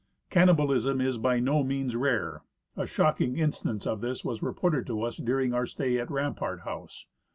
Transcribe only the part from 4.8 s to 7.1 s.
to us during our stay at Rampart house.